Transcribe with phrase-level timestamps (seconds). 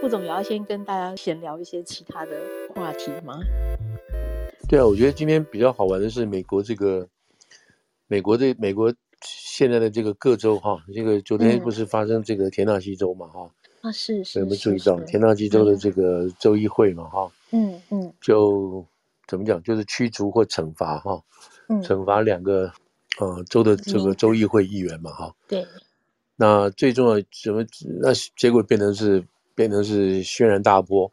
[0.00, 2.32] 副总也要先跟大家闲聊一些其他的
[2.74, 3.40] 话题吗？
[4.68, 7.08] 对啊，我觉得今天比较好玩的是美国这个，
[8.06, 13.50] 美国的美国现在的这个各州哈，这个昨天不是发生这个田纳西州嘛哈？
[13.80, 17.30] 啊是是，有没有注意到田纳西州的这个州议会嘛哈？
[17.52, 18.84] 嗯嗯，就
[19.26, 21.22] 怎么讲，就是驱逐或惩罚哈，
[21.82, 22.70] 惩罚两个
[23.18, 25.34] 呃州的这个州议会议员嘛哈？
[25.48, 25.66] 对。
[26.38, 27.64] 那最重要什么？
[28.00, 29.24] 那结果变成是
[29.56, 31.10] 变成是轩然大波，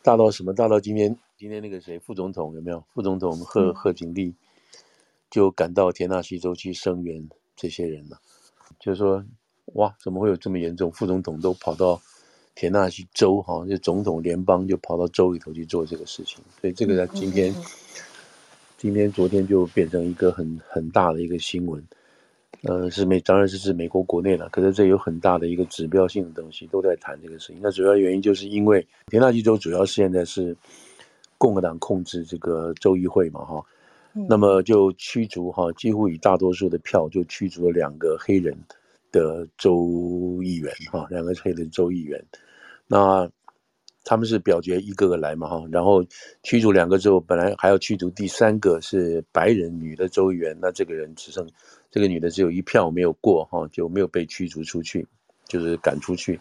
[0.00, 0.54] 大到什么？
[0.54, 2.82] 大到今天今天那个谁副总统有没有？
[2.94, 4.32] 副总统贺贺锦丽
[5.28, 8.20] 就赶到田纳西州去声援这些人了，
[8.78, 9.24] 就是说
[9.74, 10.90] 哇，怎么会有这么严重？
[10.92, 12.00] 副总统都跑到
[12.54, 17.52] 田纳西州哈，就总统联邦就跑到州里头去做这个事情，所以这个在今天
[18.78, 21.84] 今天昨天就变成一个很很大的一个新闻。
[22.66, 24.48] 呃，是美，当然是指美国国内了。
[24.48, 27.58] 可是这有很大的一个指标性的东西，都在谈这个事情。
[27.62, 30.56] 那主要原因就是因为田纳西州主要是现在是
[31.36, 33.62] 共和党控制这个州议会嘛，哈、
[34.14, 38.56] 嗯，那么就驱逐哈，几乎以大多数的票就驱逐了两个黑人
[39.12, 42.24] 的州议员哈，两个黑人州议员。
[42.86, 43.28] 那
[44.04, 46.02] 他们是表决一个个来嘛，哈，然后
[46.42, 51.46] 驱逐两个之后，本来还要驱逐第三个是白人女的州议员，那这个人只剩。
[51.94, 55.06] 这个女的只有一票没有过哈，就没有被驱逐出去，
[55.46, 56.40] 就是赶出去。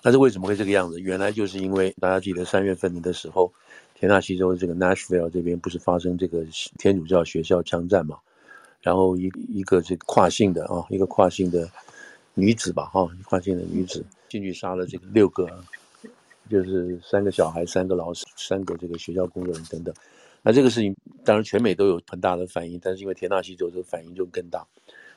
[0.00, 0.98] 但是为什么会这个样子？
[0.98, 3.52] 原来就是因为大家记得三月份的时候，
[3.94, 6.46] 田纳西州这个 Nashville 这边不是发生这个
[6.78, 8.16] 天主教学校枪战嘛？
[8.80, 11.68] 然后一一个这个跨性的啊，一个跨性的
[12.32, 15.46] 女子吧哈，跨性的女子进去杀了这个六个，
[16.48, 19.94] 就是三个小孩、三个老师、三个这个学校工作人员等等。
[20.42, 24.66] 那这个事情当然全美都有很大的反应，但是因为田纳西州这个反应就更大。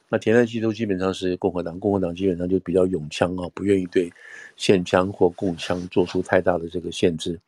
[0.07, 4.07] 那田纳西州基本上是共和党，共和党基本上就比较拥枪啊，不愿意对
[4.55, 7.39] 限枪或共枪做出太大的这个限制。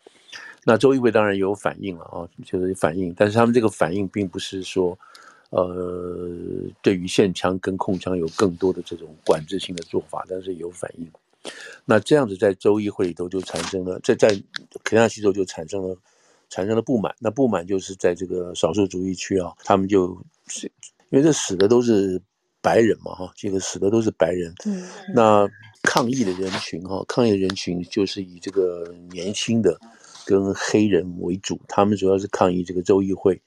[0.65, 4.97] 那州议会当然有反应了啊，就是反应，但是他们这个反应并不是说，
[5.51, 6.27] 呃，
[6.81, 11.07] 对于限枪跟控枪有更多的这种管制性的做法，但是有反应。
[11.85, 14.29] 那这样子在州议会里头就产生了，在在
[14.83, 15.95] 田纳西州就产生了。
[16.49, 20.71] 产生了不满，那不满就是在这个少数族裔区啊，他们就是
[21.09, 22.21] 因为这死的都是
[22.61, 24.53] 白人嘛，哈，这个死的都是白人。
[24.65, 25.47] 嗯，那
[25.83, 29.79] 抗议的人群哈，抗议的人群就是以这个年轻的
[30.25, 33.41] 跟黑人为主，他们主要是抗议这个州议会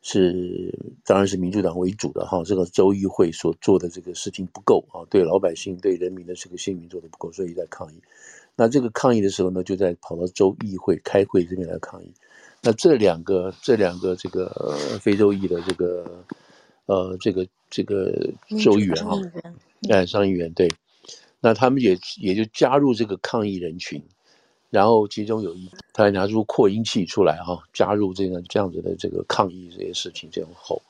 [0.00, 8.00] 是，当然是民主党为主的哈，这个州议会所做的这个事情不够啊，对老百姓、对人民的这个性命做的不够，所以在抗议。
[8.56, 12.12] 那这个抗议的时候呢，就在跑到州议会开会这边来抗议。
[12.62, 16.24] 那这两个这两个这个非洲裔的这个
[16.86, 18.12] 呃这个这个
[18.62, 19.18] 州议员啊，
[19.90, 20.70] 哎上议员对，
[21.40, 24.02] 那他们也也就加入这个抗议人群，
[24.70, 30.80] 然后其中有一他还拿出扩音器出来哈、啊，加入这个这样子的这个抗议这些事情这样吼，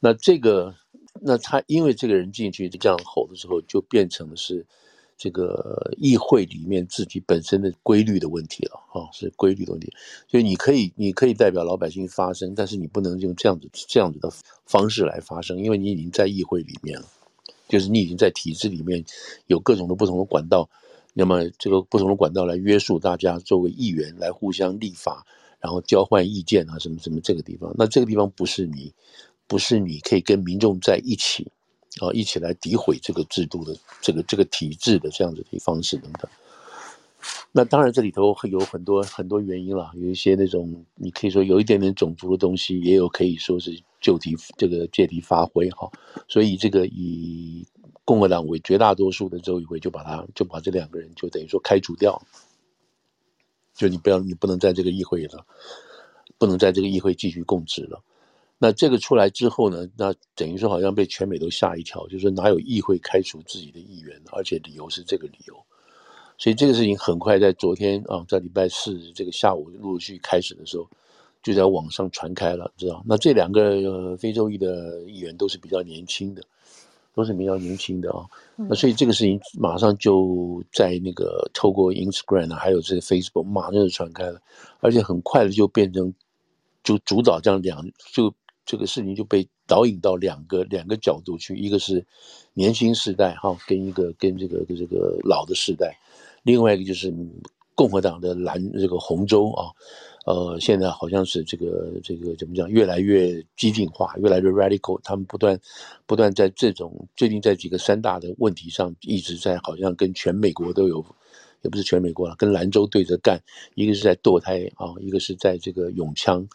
[0.00, 0.74] 那这个
[1.22, 4.66] 那他因为这个人进去这样吼的时候，就变成的是。
[5.24, 9.90] 这个议会里面自己本身的规律的问题了，哈，是规律的问题。
[10.28, 14.30] 所以你可以，你可以代表老百姓发声，但是你不能用这样子这样子的
[14.66, 17.06] 方式来发声，因为你已经在议会里面了，
[17.70, 19.02] 就是你已经在体制里面
[19.46, 20.68] 有各种的不同的管道，
[21.14, 25.24] 那么这个不同的管道来约束大家作为议员来互相立法，
[25.58, 28.92] 然后交换意见啊，什么什么这个地方，那这个地方不是你，
[29.46, 31.50] 不是你可以跟民众在一起。
[32.00, 36.28] 啊，一起来诋毁这个制度的这个这个体制的这样子的方式等等。
[37.52, 45.90] 那当然这里头会有很多很多原因了，有一些那种你可以说有一点点种族的东西，也有可以说是就题这个借题发挥哈。
[46.28, 47.64] 所以这个以
[48.04, 52.20] 共和党为绝大多数的州议会就把他就把这两个人就等于说开除掉，
[53.72, 55.46] 就你不要你不能在这个议会了，
[56.36, 58.02] 不能在这个议会继续供职了。
[58.64, 65.54] 那这个出来之后呢，那等于说好像被全美都吓一跳，就是说哪有议会开除自己的议员，而且理由是这个理由。
[66.38, 70.88] 所以这个事情很快在昨天啊，在礼拜四这个下午陆陆续续开始的时候，
[71.42, 73.02] 就在网上传开了，知道？
[73.06, 76.40] 那这两个、呃、非洲裔的议员都是比较年轻的，
[77.14, 78.24] 都是比较年轻的啊。
[78.56, 84.40] 那所以这个事情马上就在那个透过 Instagram 啊，还有这个 Facebook 马上就传开了，
[84.80, 86.14] 而且很快的就变成
[86.82, 88.32] 就主导这样两就。
[88.64, 92.04] 这个事情就被导引到两个两个角度去，一个是
[92.52, 95.96] 年轻时代哈，跟一个跟这个跟这个老的世代，
[96.42, 97.12] 另外一个就是
[97.74, 99.68] 共和党的蓝这个红州啊，
[100.26, 105.58] 呃，现在好像是这个这个怎么讲，越来越激进化，越来越 radical，他们不断
[106.06, 111.04] 不断在这种最近在几个三大的问题上，一直在好像跟全美国都有
[111.62, 113.42] 也不是全美国了，跟兰州对着干，
[113.74, 116.46] 一个是在堕胎啊，一个是在这个拥枪，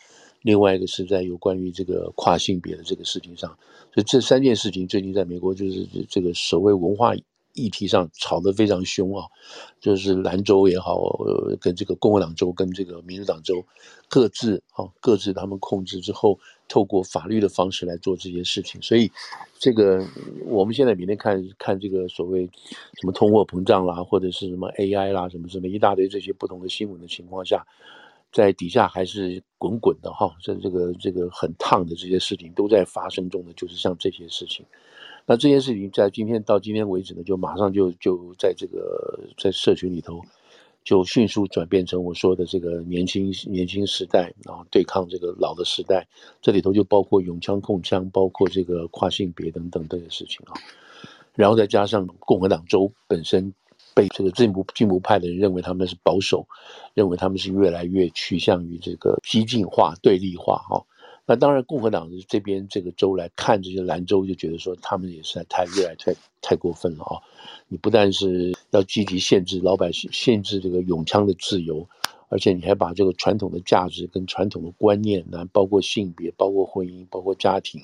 [0.42, 3.50] 另外一个是在有关于这个跨性别的这个事情上，
[3.94, 7.14] 所以这三件事情最近在美国就是这个所谓文化。
[7.54, 9.26] 议题上吵得非常凶啊，
[9.82, 13.66] 就是兰州也好，呃，跟这个共和党州跟这个民主党州
[14.08, 16.40] 各自啊，各自他们控制之后，
[16.70, 18.80] 透过法律的方式来做这些事情。
[18.82, 19.12] 所以，
[19.58, 20.06] 这个
[20.46, 22.46] 我们现在每天看看这个所谓
[23.02, 27.66] 什么通货膨胀啦，或者是什么 AI 啦，什么什么一大堆这些不同的新闻的情况下，
[28.32, 34.66] 在底下还是滚滚的哈，这这个这个很烫的这些事情都在发生中的，就是像这些事情。
[35.26, 40.22] 那这些事情在今天到今天为止呢，就马上就就在这个在社群里头，
[40.84, 46.08] 就迅速转变成我说的这个年轻年轻时代，然后对抗这个老的时代，
[46.42, 50.54] 这里头就包括拥枪控枪，包括这个跨性别等等这些事情啊，
[51.36, 53.54] 然后再加上共和党州本身
[54.00, 56.48] 被这个进步进步派的人认为他们是保守，
[56.94, 60.86] 认为他们是越来越趋向于这个激进化对立化哈。
[61.26, 67.20] 那当然，共和党这边这个州来看这些蓝州，就觉得说他们也是太越来太太过分了啊！
[67.68, 71.86] 你不但是要积极限制老百姓，限制这个拥枪的自由，
[72.30, 77.82] 而且你还把这个传统的价值跟传统的观念，那包括性别、包括婚姻、包括家庭。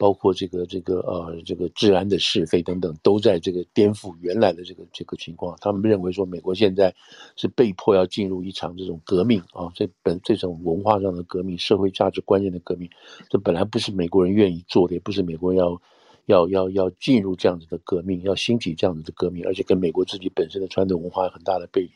[0.00, 5.54] 包括这个这个呃这个治安的是非等等，都在这个颠覆原来的这个这个情况。
[5.60, 6.94] 他们认为说，美国现在
[7.36, 12.88] 是被迫要进入一场这种革命啊，这本这种文化上的革命、社会价值观念的革命，
[13.28, 15.78] 这本来不是美国人愿意做的，也不是美国人要
[16.24, 21.90] 要要要进入这样子的革命，要兴起这样子的革命，而且跟美国自己本身的传统文化有很大的背离。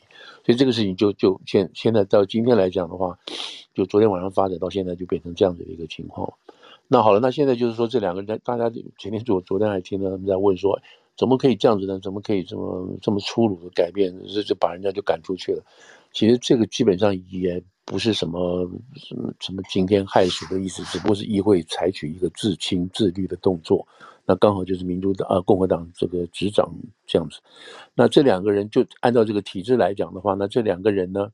[0.45, 3.17] 所以这个事情就就现现在到今天来讲的话，
[3.73, 6.33] 就昨天晚上发展到现在，就变成这样子的一个情况了。
[6.87, 10.79] 那好了，那现在就是说，这两个人，大家前天昨昨天还听到他们在问说，
[11.17, 11.99] 怎么可以这样子呢？
[11.99, 14.13] 怎么可以这么这么粗鲁的改变？
[14.27, 15.63] 这就把人家就赶出去了。
[16.11, 23.85] 其实这个基本上也不是什么什么什么惊天骇俗的意思，只不过是议会采取一个自清自律的动作。
[24.25, 26.73] 那刚好就是民主党啊，共和党这个执掌
[27.07, 27.39] 这样子。
[27.93, 31.29] 那这两个人就按照这个体制来讲的话，那这两个人呢，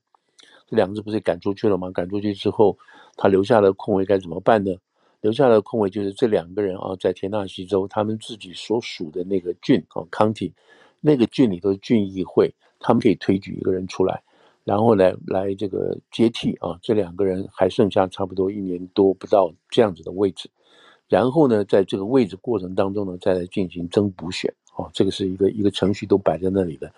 [0.67, 1.91] 这两个人不是赶出去了吗？
[1.91, 2.77] 赶出去之后，
[3.17, 4.71] 他留下的空位该怎么办呢？
[5.21, 10.51] 留下的空位就是这两个人啊，在田纳西州他们自己所属的那个郡啊，county，
[10.99, 14.23] 那个郡里头的郡议会，他们可以推举一个人出来，
[14.63, 20.49] 然后来来这个接替啊，这两个人还剩下差不多一年多不到这样子的位置，
[21.07, 26.91] 然后呢，在这个位置过程当中呢，再来进行增补选啊，这个是一个一个程序都摆在那里的。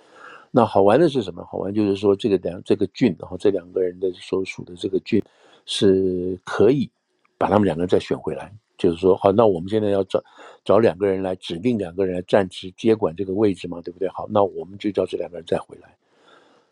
[0.49, 1.43] 那好玩的是什么？
[1.43, 5.21] 好玩就是说这个两这个郡，然后这两个人的所属的这个郡
[5.65, 6.89] 是可以。
[7.43, 10.23] 把他们两个人再选回来，就是说，好，那我们现在要找
[10.63, 14.07] 找两个人来指定两个人来暂时接管这个位置嘛，对不对？
[14.07, 15.93] 好，那我们就叫这两个人再回来，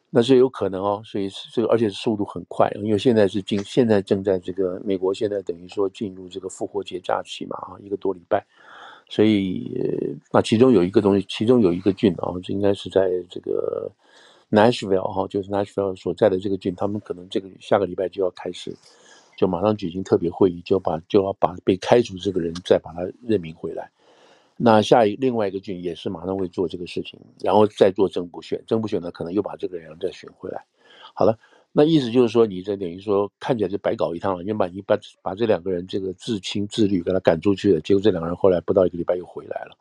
[0.10, 1.02] 那是有可能哦。
[1.04, 8.42] 所以这个而且速度很快，因为现在是进，现在正在这个美国现在等于说进入这个复活节假期嘛，啊，一个多礼拜，
[9.10, 9.78] 所以
[10.32, 13.92] 那其中有一个东西，其中有一个郡啊，这应该是在这个
[14.50, 18.74] Nashville 哈，就是 Nashville 所在的这个郡，他们可能这个下个礼拜就要开始。
[19.42, 23.90] 就马上举行特别会议，就把就要把被开除这个人再把他任命回来。
[24.56, 30.64] 那下一另外一个郡也是马上会做这个事情，然后再做增补选，增补选呢可能又把这个人再选回来。
[31.16, 31.40] 好了，
[31.72, 39.76] 那意思就是说，你这等于说看起来就白搞一趟了，你把你把把这两个人这个自清自律给他赶出去了，结果这两个人后来不到一个礼拜又回来了，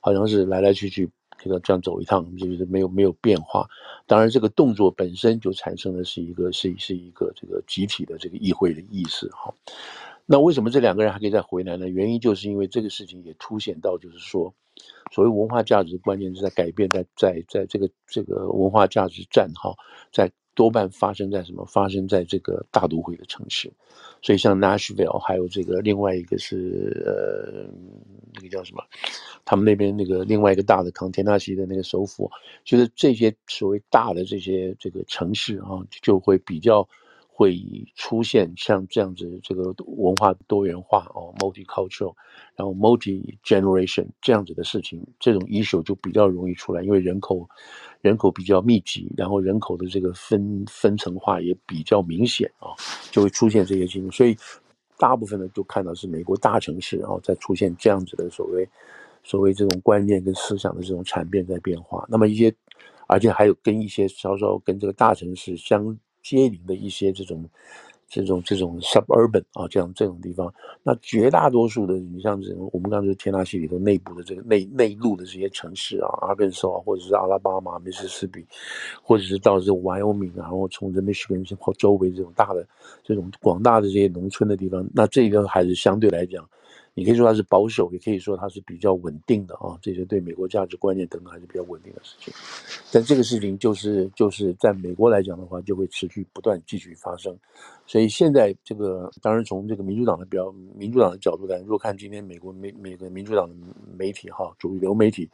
[0.00, 1.10] 好像是来来去去。
[1.42, 3.68] 这个这样走一趟，就是没有没有变化。
[4.06, 9.52] 当然，这个动作本身就产生的是一个是是一个这个集体的这个议会的意识哈。
[10.24, 11.88] 那为什么这两个人还可以再回来呢？
[11.88, 14.54] 原因就是因为这个事情也凸显到，就是说，
[15.10, 19.74] 所谓文化价值观念是在改变，在在在这个这个文化价值战哈，
[20.12, 20.30] 在。
[20.54, 21.64] 多半发生在什么？
[21.64, 23.72] 发生在这个大都会的城市，
[24.20, 27.72] 所以像 Nashville，还有这个另外一个是呃，
[28.34, 28.82] 那个叫什么？
[29.44, 32.30] 他们那边那个另外一个大的康田纳西的那个首府，
[32.64, 36.86] 就是这些所谓大的这些这个城市啊，就会比较
[37.28, 37.58] 会
[37.94, 42.14] 出现像这样子这个文化多元化哦，multicultural，
[42.54, 47.48] 然后 multi generation 这样子的事情，这种 issue 就比较容易出来，因为人口。
[48.02, 52.74] 人口比较密集，然后人口的这个分分层化也比较明显啊，
[53.10, 54.12] 就会出现这些情况。
[54.12, 54.36] 所以
[54.98, 58.68] 大部分呢，都看到是美国大城市然后，在出现这样子的所谓
[59.24, 62.04] 所谓这种观念跟思想的这种产变在变化。
[62.08, 62.52] 那么一些，
[63.06, 67.48] 而且还有跟一些稍稍跟这个大城市相接邻的一些这种
[68.12, 70.52] 这种这种 suburban 啊，这样这种地方，
[70.82, 78.44] 那绝大多数的，你像这种我们刚才说天纳西里头内部的这个内内陆的这些城市啊，阿根色啊，或者是阿拉巴马、密西西比，
[79.02, 82.66] 或者是到这 Wyoming，然后从人民士兵或周围这种大的
[83.02, 86.46] 这种广大的这些农村的地方，那这个还是相对来讲。
[86.94, 89.78] 你可以说它是保守，也可以说它是比较稳定的啊。
[89.80, 92.32] 这些对美国价值观念等等还是比较稳定的事情。
[92.92, 97.36] 但这个事情就是就是在美国来讲的话，就会持续不断继续发生。
[97.86, 103.54] 所以现在这个当然从这个民主党的标民主党的角度来，如果看今天美国每每个民主党的
[103.96, 105.30] 媒体哈主流媒体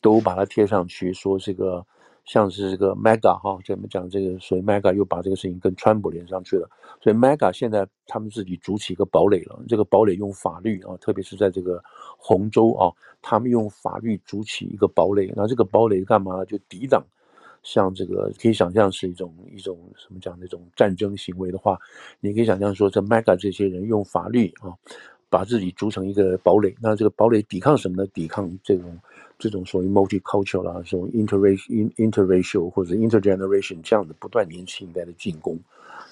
[0.00, 1.84] 都把它贴上去说这个。
[2.24, 4.38] 像是这个 MAGA 哈，怎么讲这个？
[4.38, 6.68] 所以 MAGA 又把这个事情跟川普连上去了。
[7.00, 9.60] 所以 MAGA 现在他们自己筑起一个堡垒了。
[9.66, 11.82] 这个堡垒用法律啊，特别是在这个
[12.16, 15.32] 红州啊，他们用法律筑起一个堡垒。
[15.34, 16.44] 那这个堡垒干嘛？
[16.44, 17.04] 就抵挡
[17.64, 21.78] 像这个，可以想象是一种一种什么讲那种战争行为的话，
[22.20, 24.70] 你可以想象说，这 MAGA 这些人用法律啊，
[25.32, 26.72] 把自己筑成一个堡垒。
[26.80, 28.06] 那这个堡垒抵抗什么呢？
[28.14, 28.96] 抵抗这种。
[29.38, 35.58] 这种所谓 multicultural 啦，这种 interracial、interracial 或者 intergeneration 这样的不断年轻一代的进攻，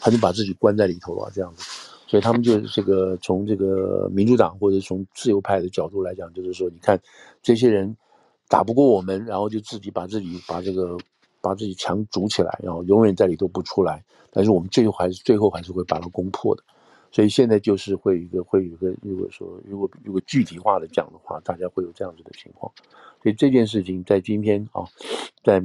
[0.00, 1.62] 他就把自己关在里头了，这样子，
[2.08, 7.00] 所以他们就这个从这个民主党或者从自由派的角度来讲，就是说，你看
[7.40, 7.96] 这些人
[8.48, 10.98] 打不过我们，然后就自己把自己把这个
[11.40, 16.64] 把自己墙筑起来，然后永远在里头不出来，但是我们最后还是最后还是会把它攻破的。
[17.12, 22.72] 所以现在就是会有一个会有一个，如果说如果如果具体化的讲的话，大家会有这样子的情况。
[23.22, 24.84] 所以这件事情在今天啊，
[25.42, 25.62] 在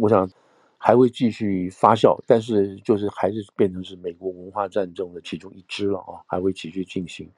[0.00, 0.28] 我想
[0.76, 7.30] 还会继续发酵，但是就是还是变成是美国文化战争的其中一支了啊，还会继续进行。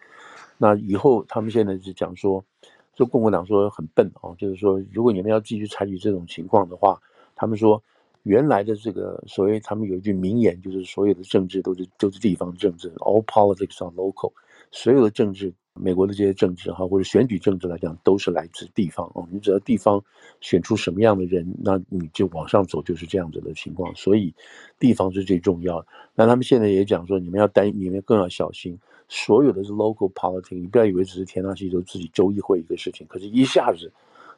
[0.56, 2.44] 那以后他们现在是讲说，
[2.96, 6.98] 说共和党说很笨啊，就是说如果你们要继续采取这种情况的话，
[7.36, 7.82] 他们说。
[8.28, 14.30] 原来的这个所谓，他们有一句名言，就是所有的政治都是都是地方政治，all politics are local。
[14.70, 19.26] 所有的政治，美国的这些政治哈，或者选举政治来讲，都是来自地方哦。
[19.32, 20.04] 你只要地方
[20.42, 23.94] 选出什么样的人，那你就往上走，就是这样子的情况。
[23.94, 24.34] 所以
[24.78, 25.82] 地方是最重要。
[26.14, 30.54] 那他们现在也讲说，你们要担，你们更要小心，所有的是 local politics。
[30.54, 33.90] 你不要以为只是田纳西州自己州议会一个事情，可是一下子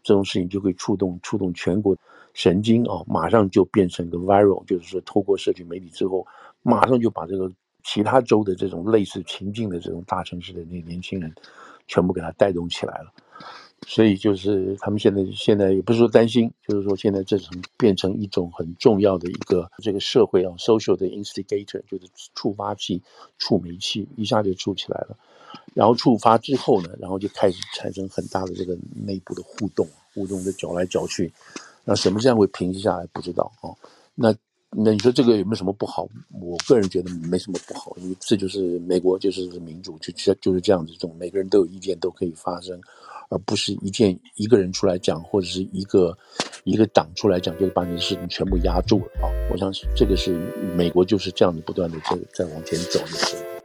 [0.03, 1.97] 这种事情就会触动触动全国。
[2.33, 6.25] 神经啊，马上就变成一个 viral，就是说透过社群媒体之后，
[6.63, 7.51] 马上就把这个
[7.83, 11.35] 其他州的这种类似情境的这种大城市的那年轻人，
[11.89, 13.13] 全部给他带动起来了。
[13.87, 23.03] 所以就是他们现在现在也不是说担心，就是说现在这种变成一种很重要的一个这个社会啊 social 的 instigator，就是触发器、
[23.39, 25.17] 触媒器，一下就触起来了。
[25.75, 31.33] 然后触发之后呢，然后就开始产生很大的这个内部的互动，互动的搅来搅去。
[31.85, 33.07] 那什么这样会平息下来？
[33.13, 33.71] 不知道啊。
[34.15, 34.35] 那
[34.71, 36.07] 那你说这个有没有什么不好？
[36.41, 42.79] 我个人觉得没什么不好，因为这就是美国，就是民主，就就就是这样子，这种每个人都有意见，都可以发声，
[43.31, 46.17] 而不是一件一个人出来讲，或者是一个
[46.65, 49.27] 一个党出来讲，就把你的事情全部压住了啊。
[49.51, 50.35] 我相信这个是
[50.77, 53.60] 美国就是这样子不断的在在往前走的。